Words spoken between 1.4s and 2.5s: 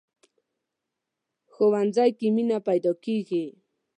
ښوونځی کې